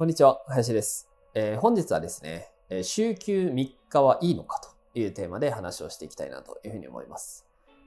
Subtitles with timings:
[0.00, 2.48] こんにちは林です、えー、本日はですね
[2.82, 4.58] 週休3日はいいのか
[4.94, 7.44] というテーマで話をしていきたいなというふうに思います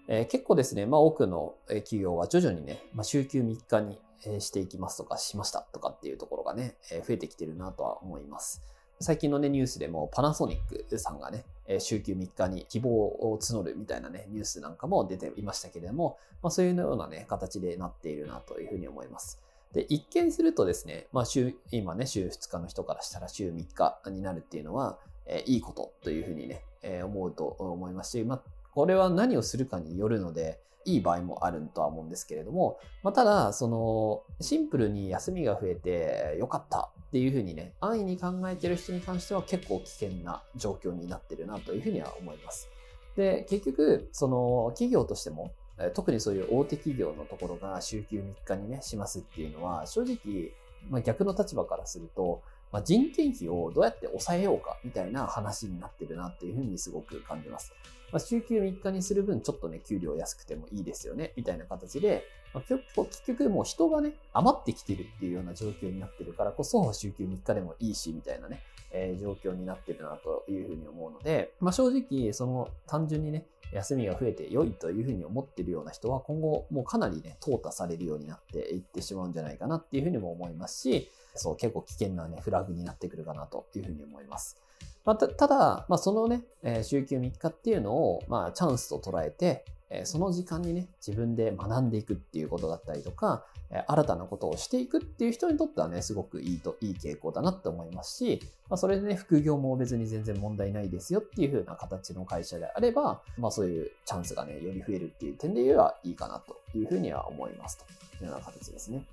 [0.07, 3.99] えー、結構ですね、まあ多くの企業は徐々にね、まあ、週休3日に
[4.41, 8.61] していきますとかしましたとかっていうところがね、え増えてきてるなとは思います。
[8.99, 11.45] 最近のね、ニュースでもパナソニックさんがね、
[11.79, 19.39] 週休3日に希望を募るみたいなね、ニュースなんかも出ていましたけれども、まあ、そういうようなね、形でなっているなというふうに思います。
[19.73, 28.41] で、一見するとですね、まあ週、今ね、週2日の人からしたら週3日になるっていうのは、えー、いいことというふうにね、えー、思うと思いますし、まあ、
[28.73, 42.69] これは何をするかによるので、いい場合もあるとは思うんですけれども、まあ、ただ、その、シンプルに休みが増えてよかったっていうふうにね、安易に考えてる人に関しては結構危険な状況になってるなというふうには思います。
[43.15, 45.51] で、結局、その、企業としても、
[45.93, 50.51] 特にそういう大手企業のところが週休3日にね、しますっていうのは、正直、
[50.89, 57.73] まあ、逆の立場からすると、まあ、人件費をどうやって抑えようかみたいな話になってるなっていうふうにすごく感じます。
[58.13, 68.61] まあ、週休3日にする分ちょっとね、給料安くてもいいですよね、みたいな形で、まあ、結局もう人がね、余ってきてるっていうような状況になってるからこそ、週休3日でもいいし、みたいなね、
[68.91, 84.62] えー、状況になってるなというふうに思うので、まあ、正直、その単純にね、休みが増えて良いというふうに思ってるような人は今後もうかなりね、淘汰されるようになっていってしまうんじゃないかなっていうふうにも思いますし、そう、結構危険なね、フラグになってくるかなというふうに思います。
[85.05, 109.05] まあ、たただ、まあ、そのね、えー、週休3日っていうのを、まあ、チャンスと捉えて、えー、その時間にね、自分で学んでいくっていうことだったりとか、えー、新たなことをしていくっていう人にとってはね、すごくいいと、いい傾向だなって思いますし、まあ、それでね、副業も別に全然問題ないですよっていう風な形の会社であれば、まあ、そういうチャンスがね、より増えるっていう点で言えばいいかなというふうには思いますというような形ですね。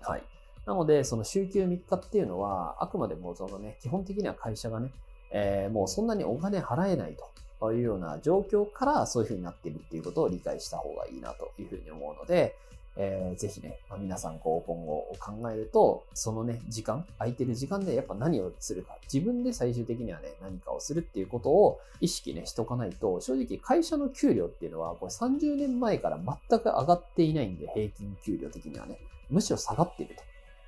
[0.00, 0.33] はい。
[0.66, 4.90] なので、その週休3日っていうのは、あくまでもそのね、基本的には会社がね、
[5.30, 7.16] えー、もうそんなにお金払えない
[7.60, 12.56] というような状況からそういう風になっているっていうことを理解した方がいいなというふうに思うので、
[12.96, 28.98] えー、ぜひね、まあ、皆さんこう今後を考えると、そのね、時間、空いてる時間でやっぱ何をするか、自分で最終的にはね、何かをするっていうことを意識ね、しとかないと、正直会社の給料っていうのは、これ30年前から全く上がっていないんで、平均給料的にはね、
[29.28, 30.22] むしろ下がっていると。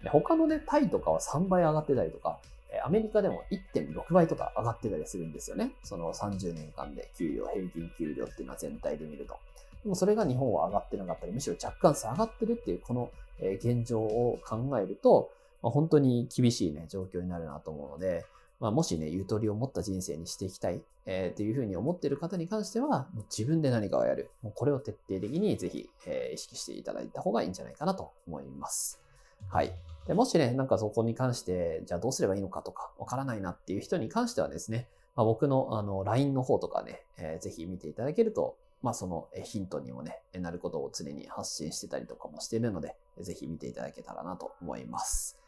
[0.08, 2.38] 他のね、タイとかは3倍上がってたりとか、
[2.84, 5.72] アメリカでも1.6倍とか上がってたりするんですよね。
[5.82, 9.36] その30年間で給料、平均給料っていうのは全体で見ると。
[9.82, 15.30] でもそれが日本は上がってなかったり、むしろ若干下がってるっていうこの現状を考えると、
[15.62, 18.24] まあ、本当に厳しいね、状況になるなと思うので、
[18.58, 24.30] まあ、もしね、ゆとりを持った人生にしていきたい、えー、っていうふうに思っている方に関しては、もう自分で何かをやる。
[24.42, 29.00] もうこれを徹底的にぜひ、えー、意識していただいた方がいいんじゃないかなと思います。
[29.48, 29.72] はい。
[30.06, 34.86] でもしね、なんかそこに関して、じゃあどうすればいいのかとか、わからないなっていう人に関してはですね、
[35.16, 45.38] まあ、僕のあの LINE の方とかね、えー、ぜひ見ていただけると、まあそのヒントにもね、なることを常に発信してたりとかもしているので、ぜひ見ていただけたらなと思います。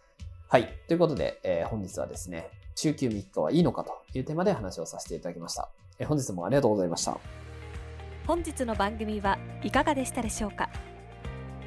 [0.49, 0.69] はい。
[0.89, 5.69] ということで、えー、本日はですね、週休3日はいいのかというテーマで話をさせていただきました。
[5.99, 7.19] えー、本日もありがとうございました。
[8.27, 10.71] 本日の番組はいかがでしたでしょうか？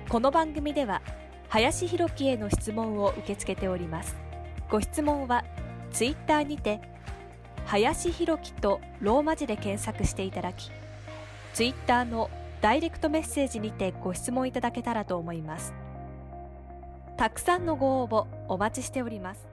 [0.09, 1.01] この番組では
[1.51, 4.15] 林弘樹への質問を受け付けております。
[4.69, 5.43] ご質問は
[5.91, 6.79] ツイッターにて
[7.65, 10.71] 林弘樹とローマ字で検索していただき
[11.53, 12.29] ツイッターの
[12.61, 15.73] ダイレクトメッセージにてご質問いただけたらと思います。
[17.17, 19.50] たくさんのご応募お待ちしております。